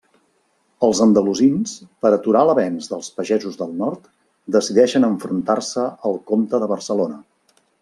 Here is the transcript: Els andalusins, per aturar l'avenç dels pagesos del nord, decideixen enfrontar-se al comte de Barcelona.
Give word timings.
Els 0.85 1.01
andalusins, 1.03 1.73
per 2.05 2.11
aturar 2.17 2.41
l'avenç 2.49 2.87
dels 2.95 3.11
pagesos 3.19 3.61
del 3.61 3.77
nord, 3.83 4.09
decideixen 4.57 5.07
enfrontar-se 5.11 5.87
al 6.11 6.21
comte 6.33 6.65
de 6.65 6.73
Barcelona. 6.75 7.23